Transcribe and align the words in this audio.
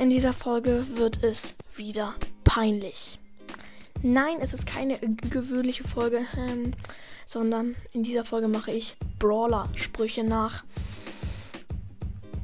in 0.00 0.10
dieser 0.10 0.32
Folge 0.32 0.86
wird 0.94 1.22
es 1.22 1.54
wieder 1.74 2.14
peinlich. 2.44 3.18
Nein, 4.02 4.36
es 4.40 4.52
ist 4.52 4.66
keine 4.66 4.98
gewöhnliche 4.98 5.82
Folge, 5.82 6.20
ähm, 6.36 6.72
sondern 7.26 7.74
in 7.92 8.04
dieser 8.04 8.24
Folge 8.24 8.48
mache 8.48 8.70
ich 8.70 8.96
Brawler-Sprüche 9.18 10.22
nach. 10.22 10.64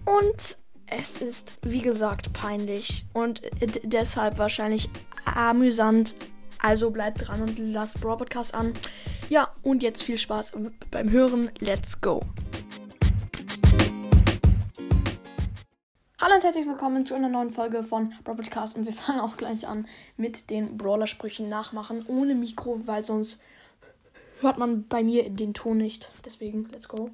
Und 0.04 0.58
es 0.86 1.18
ist, 1.22 1.56
wie 1.62 1.80
gesagt, 1.80 2.32
peinlich 2.32 3.04
und 3.12 3.42
deshalb 3.82 4.38
wahrscheinlich 4.38 4.90
amüsant. 5.24 6.14
Also 6.60 6.90
bleibt 6.90 7.28
dran 7.28 7.42
und 7.42 7.58
lasst 7.58 8.00
Brawl 8.00 8.16
Podcast 8.16 8.54
an. 8.54 8.72
Ja, 9.28 9.50
und 9.62 9.82
jetzt 9.82 10.02
viel 10.02 10.18
Spaß 10.18 10.52
beim 10.90 11.10
Hören. 11.10 11.50
Let's 11.60 12.00
go! 12.00 12.22
Hallo 16.24 16.36
und 16.36 16.44
herzlich 16.44 16.66
willkommen 16.66 17.04
zu 17.04 17.14
einer 17.14 17.28
neuen 17.28 17.50
Folge 17.50 17.82
von 17.84 18.14
Brawl 18.24 18.36
Podcast 18.36 18.78
und 18.78 18.86
wir 18.86 18.94
fangen 18.94 19.20
auch 19.20 19.36
gleich 19.36 19.68
an 19.68 19.86
mit 20.16 20.48
den 20.48 20.78
Brawler-Sprüchen 20.78 21.50
nachmachen 21.50 22.06
ohne 22.08 22.34
Mikro, 22.34 22.80
weil 22.86 23.04
sonst 23.04 23.36
hört 24.40 24.56
man 24.56 24.88
bei 24.88 25.02
mir 25.02 25.28
den 25.28 25.52
Ton 25.52 25.76
nicht. 25.76 26.10
Deswegen, 26.24 26.66
let's 26.72 26.88
go. 26.88 27.10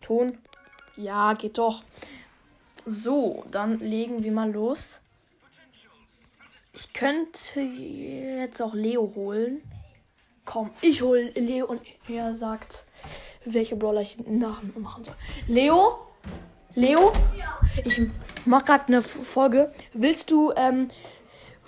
Ton. 0.00 0.38
Ja, 0.96 1.34
geht 1.34 1.58
doch. 1.58 1.82
So, 2.86 3.44
dann 3.50 3.78
legen 3.78 4.24
wir 4.24 4.32
mal 4.32 4.50
los. 4.50 5.00
Ich 6.72 6.94
könnte 6.94 7.60
jetzt 7.60 8.62
auch 8.62 8.72
Leo 8.72 9.12
holen. 9.14 9.60
Komm, 10.46 10.70
ich 10.80 11.02
hole 11.02 11.28
Leo 11.34 11.66
und 11.66 11.82
er 12.08 12.34
sagt, 12.34 12.86
welche 13.44 13.76
Brawler 13.76 14.00
ich 14.00 14.18
nachmachen 14.26 15.04
soll. 15.04 15.14
Leo? 15.46 16.06
Leo? 16.74 17.12
Ja. 17.36 17.58
Ich 17.84 18.00
mache 18.44 18.64
gerade 18.64 18.84
eine 18.88 19.02
Folge. 19.02 19.72
Willst 19.92 20.30
du 20.30 20.52
ähm, 20.56 20.88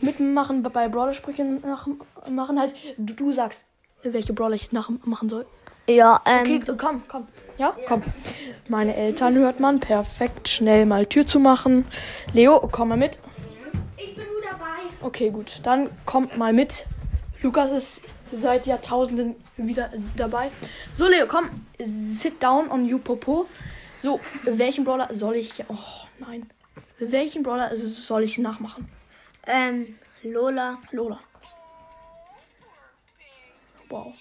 mitmachen 0.01 0.63
bei 0.63 0.89
Brawler-Sprüchen 0.89 1.63
nachmachen? 1.63 2.59
Halt, 2.59 2.75
du, 2.97 3.15
du 3.15 3.33
sagst, 3.33 3.65
welche 4.03 4.33
Brawler 4.33 4.55
ich 4.55 4.73
nachmachen 4.73 5.29
soll. 5.29 5.47
Ja, 5.89 6.21
ähm. 6.27 6.61
Okay, 6.61 6.75
komm, 6.77 7.03
komm. 7.09 7.29
Ja, 7.59 7.77
komm. 7.87 8.03
Meine 8.69 8.95
Eltern 8.97 9.37
hört 9.37 9.61
man. 9.61 9.81
Perfekt. 9.81 10.49
Schnell 10.49 10.87
mal 10.87 11.07
Tür 11.07 11.27
zu 11.27 11.41
machen. 11.41 11.85
Leo, 12.33 12.61
komm 12.71 12.89
mal 12.91 12.97
mit. 12.97 13.19
Ich 13.97 14.15
bin 14.15 14.25
nur 14.25 14.43
dabei. 14.43 14.81
Okay, 15.01 15.31
gut. 15.31 15.61
Dann 15.65 15.91
kommt 16.07 16.39
mal 16.39 16.53
mit. 16.53 16.87
Lukas 17.43 17.71
ist 17.73 18.03
seit 18.33 18.67
Jahrtausenden 18.67 19.35
wieder 19.57 19.91
dabei. 20.17 20.51
So, 20.95 21.07
Leo, 21.07 21.27
komm. 21.27 21.51
Sit 21.79 22.43
down 22.43 22.71
on 22.71 22.87
you 22.87 22.99
popo. 22.99 23.47
So, 24.03 24.21
welchen 24.45 24.83
Brawler 24.85 25.09
soll 25.13 25.37
ich. 25.37 25.65
Oh, 25.69 26.07
nein. 26.19 26.51
Welchen 26.99 27.45
Brawler 27.45 27.77
soll 27.77 28.25
ich 28.25 28.37
nachmachen? 28.39 28.91
Ähm, 29.47 29.97
Lola. 30.25 30.81
Lola. 30.91 31.21
Wow. 33.89 34.13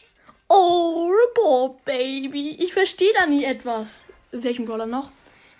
Oh, 0.47 1.09
Report 1.09 1.83
Baby. 1.83 2.57
Ich 2.59 2.73
verstehe 2.73 3.11
da 3.13 3.25
nie 3.25 3.43
etwas. 3.43 4.05
Welchen 4.31 4.65
Brawler 4.65 4.85
noch? 4.85 5.09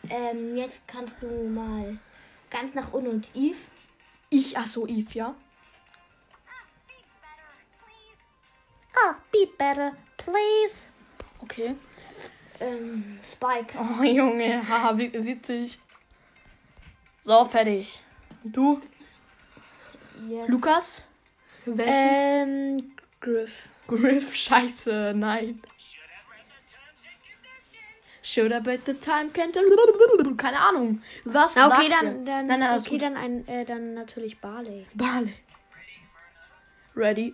Ähm, 0.09 0.55
jetzt 0.55 0.87
kannst 0.87 1.15
du 1.21 1.27
mal 1.49 1.97
ganz 2.51 2.75
nach 2.75 2.93
unten 2.93 3.09
und 3.09 3.31
Eve. 3.35 3.57
Ich, 4.29 4.55
ach 4.55 4.67
so, 4.67 4.85
Eve, 4.85 5.09
ja. 5.13 5.35
Ach, 8.93 9.19
beat 9.31 9.57
better, 9.57 9.93
please. 10.17 10.83
Okay. 11.39 11.75
Ähm, 12.61 13.19
Spike. 13.23 13.75
Oh, 13.77 14.03
Junge, 14.03 14.61
haha, 14.69 14.95
witzig. 14.97 15.79
So, 17.21 17.43
fertig. 17.45 18.01
Du? 18.43 18.79
Jetzt. 20.29 20.49
Lukas? 20.49 21.03
Welchen? 21.65 21.93
Ähm, 21.93 22.91
Griff. 23.19 23.67
Griff, 23.87 24.35
scheiße, 24.45 25.13
nein. 25.15 25.61
Should 28.23 28.53
have 28.53 28.63
bet 28.63 28.85
the 28.85 28.93
time 28.93 29.29
can't. 29.31 29.57
Keine 30.37 30.59
Ahnung. 30.59 31.01
Was 31.25 31.55
Na, 31.55 31.67
okay, 31.67 31.89
sagt 31.89 32.03
dann, 32.03 32.25
dann, 32.25 32.47
nein, 32.47 32.59
nein, 32.59 32.79
okay, 32.79 32.97
dann 32.99 33.17
ein, 33.17 33.47
äh, 33.47 33.65
dann 33.65 33.95
natürlich 33.95 34.39
Barley. 34.39 34.85
Barley. 34.93 35.33
Ready 36.95 37.33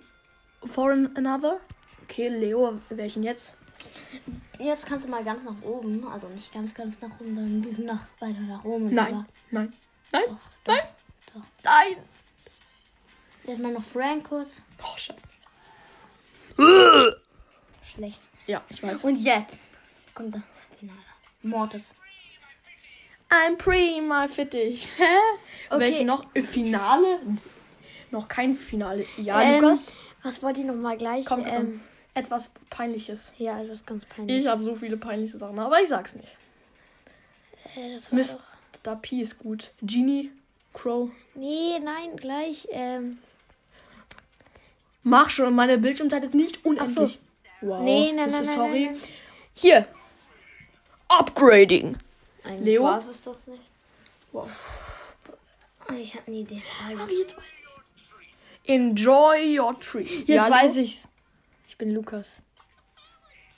for 0.65 0.91
an 0.91 1.11
another? 1.15 1.59
Okay, 2.03 2.29
Leo, 2.29 2.79
welchen 2.89 3.23
jetzt? 3.23 3.53
Jetzt 4.59 4.85
kannst 4.85 5.05
du 5.05 5.09
mal 5.09 5.23
ganz 5.23 5.43
nach 5.43 5.61
oben, 5.61 6.07
also 6.07 6.27
nicht 6.29 6.51
ganz, 6.53 6.73
ganz 6.73 6.99
nach 7.01 7.11
oben, 7.19 7.35
sondern 7.35 7.57
ein 7.57 7.61
bisschen 7.61 7.85
nach, 7.85 8.07
weiter 8.19 8.39
nach 8.39 8.63
oben. 8.65 8.93
Nein, 8.93 9.25
nein, 9.51 9.73
nein, 10.11 10.23
Doch, 10.27 10.39
nein, 10.65 10.79
doch. 11.33 11.41
nein. 11.63 11.97
Jetzt 13.43 13.59
mal 13.59 13.71
noch 13.71 13.83
Frank 13.83 14.27
kurz. 14.27 14.61
Oh, 14.81 14.97
scheiße. 14.97 15.27
Schlecht. 17.83 18.21
Ja, 18.47 18.61
ich 18.69 18.81
weiß. 18.81 19.03
Und 19.05 19.15
jetzt 19.17 19.53
kommt 20.15 20.33
der 20.33 20.43
Finale. 20.79 20.99
Mortis. 21.43 21.83
I'm 23.29 23.57
prima 23.57 24.27
fittig. 24.27 24.87
Hä? 24.97 25.03
Okay. 25.69 25.79
Welche 25.79 26.05
noch? 26.05 26.25
Finale? 26.33 27.19
Noch 28.09 28.27
kein 28.27 28.53
Finale. 28.55 29.05
Ja, 29.17 29.41
Ähm, 29.41 29.61
Lukas? 29.61 29.93
Was 30.23 30.41
wollte 30.41 30.61
ich 30.61 30.65
noch 30.65 30.75
mal 30.75 30.97
gleich? 30.97 31.25
Komm, 31.25 31.43
komm. 31.43 31.53
ähm, 31.53 31.81
Etwas 32.17 32.49
Peinliches. 32.71 33.31
ja, 33.37 33.61
etwas 33.61 33.85
ganz 33.85 34.05
peinliches. 34.05 34.43
Ich 34.43 34.49
habe 34.49 34.63
so 34.63 34.75
viele 34.75 34.97
peinliche 34.97 35.37
Sachen, 35.37 35.59
aber 35.59 35.81
ich 35.81 35.89
sag's 35.89 36.15
nicht. 36.15 36.35
Äh, 37.75 37.93
das 37.93 38.11
war 38.11 38.17
Mist. 38.17 38.39
doch... 38.83 39.01
P 39.01 39.19
ist 39.21 39.37
gut. 39.39 39.71
Genie, 39.81 40.31
Crow. 40.73 41.09
Nee, 41.35 41.77
nein, 41.83 42.15
gleich. 42.15 42.67
Ähm, 42.71 43.17
Mach 45.03 45.29
schon, 45.29 45.53
meine 45.53 45.77
Bildschirmzeit 45.77 46.23
ist 46.23 46.35
nicht 46.35 46.65
unendlich. 46.65 47.19
Wow. 47.61 47.81
nee, 47.83 48.11
nein, 48.13 48.31
nein, 48.31 48.41
ist 48.41 48.47
nein, 48.47 48.55
sorry. 48.55 48.85
nein, 48.85 48.93
nein. 48.93 49.01
Hier. 49.53 49.87
Upgrading. 51.09 51.97
Eigentlich 52.43 52.65
Leo? 52.65 52.83
war 52.83 52.99
es 52.99 53.23
das 53.23 53.47
nicht. 53.47 53.63
Wow. 54.31 54.49
Ich 55.99 56.15
habe 56.15 56.27
eine 56.27 56.37
Idee. 56.37 56.61
Aber 56.85 57.11
jetzt 57.11 57.35
weiß 57.35 57.43
ich. 58.63 58.69
Enjoy 58.69 59.59
your 59.59 59.79
treat. 59.79 60.09
Jetzt 60.09 60.29
Ja, 60.29 60.49
weiß 60.49 60.77
ich's. 60.77 61.01
Ich 61.77 61.85
bin 61.85 61.93
Lukas. 61.93 62.31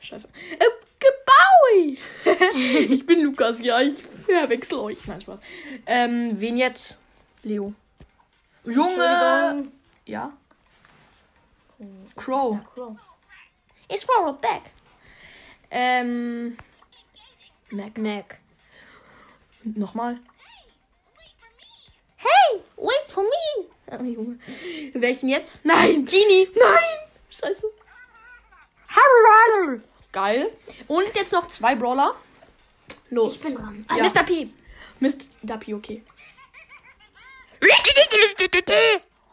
Scheiße. 0.02 0.28
Äh, 0.60 0.66
Gebaui. 1.00 1.98
ich 2.94 3.06
bin 3.06 3.22
Lukas, 3.22 3.62
ja, 3.62 3.80
ich 3.80 4.04
verwechsel 4.26 4.78
euch. 4.80 5.08
Nein, 5.08 5.22
Spaß. 5.22 5.40
Ähm, 5.86 6.34
wen 6.34 6.58
jetzt? 6.58 6.98
Leo. 7.44 7.74
Junge. 8.66 9.72
Ja. 10.06 10.34
Crow. 12.18 12.56
Ja, 12.56 12.66
Crow. 12.74 12.98
It's 13.88 14.06
Roll 14.10 14.34
back. 14.34 14.64
Ähm. 15.72 16.58
Mac. 17.70 17.98
Mac. 17.98 18.38
Nochmal. 19.64 20.20
Hey, 22.18 22.60
wait 22.76 23.06
for 23.08 23.24
me. 23.24 23.70
Oh, 23.98 24.04
Junge. 24.04 24.40
Welchen 24.94 25.30
jetzt? 25.30 25.64
Nein. 25.64 26.06
Genie. 26.06 26.50
Nein. 26.54 27.10
Scheiße. 27.30 27.66
Geil. 30.12 30.52
Und 30.88 31.06
jetzt 31.16 31.32
noch 31.32 31.48
zwei 31.48 31.76
Brawler. 31.76 32.16
Los. 33.10 33.36
Ich 33.38 33.44
bin 33.44 33.56
dran. 33.56 33.86
Ja. 33.90 34.04
Mr. 34.04 34.24
P. 34.24 34.50
Mr. 35.00 35.58
P, 35.58 35.74
okay. 35.74 36.04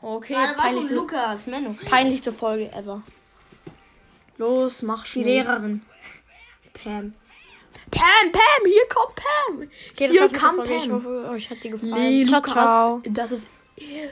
Okay, 0.03 0.35
schon 0.35 0.57
peinlichste, 0.57 0.95
Lukas. 0.95 1.41
Peinlichste 1.89 2.33
Folge 2.33 2.71
ever. 2.73 3.03
Los, 4.39 4.83
mach 4.83 5.05
Die 5.05 5.11
schnell. 5.11 5.25
Lehrerin. 5.25 5.83
Pam. 6.75 7.15
Pam, 7.91 8.33
Pam, 8.33 8.67
hier 8.67 8.87
kommt 8.89 9.15
Pam. 9.17 9.69
Okay, 9.93 10.09
hier 10.09 10.29
kam 10.29 10.57
Folge. 10.57 10.75
Ich 10.75 10.83
Pam. 10.85 10.93
hoffe, 10.93 11.29
euch 11.31 11.51
hat 11.51 11.63
die 11.65 11.71
gefallen. 11.71 11.93
Nee, 11.95 12.25
ciao, 12.25 12.41
Lukas, 12.41 12.53
ciao. 12.53 13.03
das 13.05 13.33
ist 13.33 13.49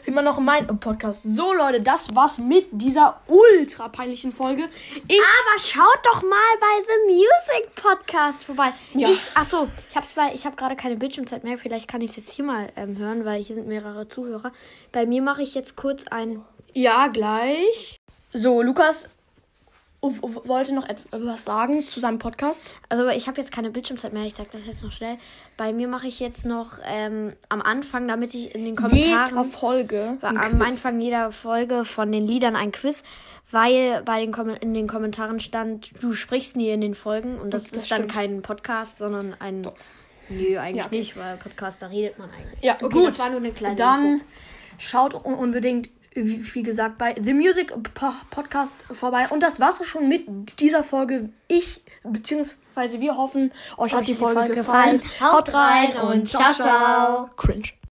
immer 0.07 0.23
noch 0.23 0.39
mein 0.39 0.67
Podcast. 0.79 1.23
So, 1.23 1.53
Leute, 1.53 1.81
das 1.81 2.15
war's 2.15 2.39
mit 2.39 2.67
dieser 2.73 3.21
ultra 3.29 3.89
peinlichen 3.89 4.33
Folge. 4.33 4.65
Ich 5.09 5.21
Aber 5.21 5.59
schaut 5.59 5.99
doch 6.05 6.23
mal 6.23 6.39
bei 6.61 6.83
The 6.87 7.15
Music 7.15 7.75
Podcast 7.75 8.45
vorbei. 8.45 8.73
Ja. 8.93 9.09
Ich, 9.11 9.31
achso, 9.35 9.69
ich 9.89 9.97
habe 9.97 10.07
ich 10.35 10.47
hab 10.47 10.57
gerade 10.57 10.77
keine 10.77 10.97
Bildschirmzeit 10.97 11.45
mehr. 11.45 11.59
Vielleicht 11.59 11.89
kann 11.89 12.01
ich 12.01 12.11
es 12.11 12.17
jetzt 12.17 12.33
hier 12.33 12.45
mal 12.45 12.71
ähm, 12.77 12.99
hören, 12.99 13.25
weil 13.25 13.43
hier 13.43 13.57
sind 13.57 13.67
mehrere 13.67 14.09
Zuhörer. 14.09 14.53
Bei 14.93 15.07
mir 15.07 15.23
mache 15.23 15.43
ich 15.43 15.55
jetzt 15.55 15.77
kurz 15.77 16.07
ein. 16.09 16.43
Ja, 16.73 17.07
gleich. 17.09 18.01
So, 18.33 18.63
Lukas 18.63 19.09
w- 20.11 20.23
w- 20.23 20.49
wollte 20.49 20.75
noch 20.75 20.89
etwas 20.89 21.45
sagen 21.45 21.87
zu 21.89 22.01
seinem 22.01 22.19
Podcast. 22.19 22.65
Also 22.89 23.09
ich 23.09 23.27
habe 23.29 23.41
jetzt 23.41 23.53
keine 23.53 23.71
Bildschirmzeit 23.71 24.13
mehr. 24.13 24.25
Ich 24.25 24.35
sage 24.35 24.49
das 24.53 24.67
jetzt 24.67 24.83
noch 24.83 24.93
schnell. 24.93 25.17
Bei 25.57 25.73
mir 25.73 25.89
mache 25.89 26.07
ich 26.07 26.21
jetzt 26.21 26.45
noch 26.47 26.79
ähm, 26.87 27.33
am 27.49 27.63
Anfang, 27.63 28.07
damit 28.09 28.35
ich 28.35 28.55
in 28.55 28.65
den 28.65 28.77
Kommentaren. 28.77 29.31
Jeder 29.37 29.45
Folge. 29.45 30.19
am 30.23 30.37
Quiz. 30.41 30.61
Anfang 30.61 31.01
jeder 31.01 31.33
Folge 31.33 31.85
von 31.85 32.11
den 32.13 32.27
Liedern 32.27 32.57
ein 32.57 32.73
Quiz, 32.73 33.03
weil 33.51 34.03
bei 34.05 34.21
den 34.21 34.33
Kom 34.33 34.49
in 34.49 34.75
den 34.75 34.87
Kommentaren 34.89 35.41
stand, 35.41 35.91
du 36.03 36.13
sprichst 36.15 36.57
nie 36.57 36.71
in 36.71 36.81
den 36.81 36.95
Folgen 36.95 37.39
und 37.39 37.53
das, 37.53 37.65
Das 37.65 37.83
ist 37.85 37.91
dann 37.93 37.99
stimmt. 37.99 38.13
kein 38.13 38.43
Podcast, 38.43 38.99
sondern 38.99 39.35
ein 39.39 39.67
Nö, 40.31 40.57
eigentlich 40.59 40.85
Ja, 40.87 40.91
nicht, 40.91 41.17
weil 41.19 41.37
Podcast, 41.37 41.83
da 41.83 41.89
redet 41.89 42.19
man 42.19 42.31
eigentlich. 42.31 42.63
Ja, 42.63 42.77
okay, 42.81 42.89
gut. 42.89 43.09
das 43.09 43.19
war 43.19 43.29
nur 43.31 43.41
eine 43.41 43.53
kleine 43.53 43.77
Dann 43.77 44.05
Info. 44.15 44.25
schaut 44.79 45.15
un- 45.27 45.35
unbedingt, 45.35 45.91
wie, 46.15 46.55
wie 46.55 46.63
gesagt, 46.63 46.99
bei 46.99 47.15
The 47.21 47.35
Music 47.35 47.73
Po- 47.95 48.13
Podcast 48.31 48.75
vorbei. 48.91 49.27
Und 49.31 49.43
das 49.43 49.61
war's 49.61 49.81
auch 49.81 49.85
schon 49.85 50.09
mit 50.09 50.61
dieser 50.61 50.83
Folge. 50.83 51.29
Ich, 51.49 51.83
beziehungsweise 52.03 53.01
wir 53.01 53.17
hoffen, 53.17 53.53
euch, 53.77 53.93
hat 53.95 54.09
die 54.09 54.15
Folge, 54.15 54.55
gefallen. 54.55 55.03
Haut 55.21 55.53
rein 55.53 55.97
und 55.97 56.29
ciao, 56.29 56.53
ciao. 56.53 57.31
Cringe. 57.37 57.69